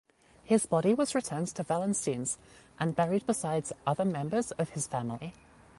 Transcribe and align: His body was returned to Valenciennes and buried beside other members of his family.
His 0.43 0.65
body 0.65 0.95
was 0.95 1.13
returned 1.13 1.49
to 1.49 1.61
Valenciennes 1.61 2.39
and 2.79 2.95
buried 2.95 3.27
beside 3.27 3.65
other 3.85 4.03
members 4.03 4.49
of 4.53 4.69
his 4.71 4.87
family. 4.87 5.35